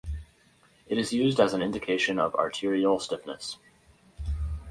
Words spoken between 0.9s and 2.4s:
is used as an indication of